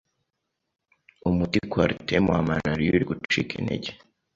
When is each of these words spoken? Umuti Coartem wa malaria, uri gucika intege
Umuti 1.27 1.57
Coartem 1.71 2.23
wa 2.33 2.41
malaria, 2.49 2.91
uri 2.95 3.05
gucika 3.11 3.51
intege 3.59 3.89